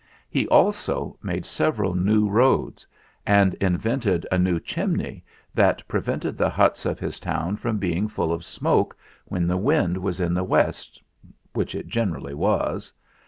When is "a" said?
4.31-4.39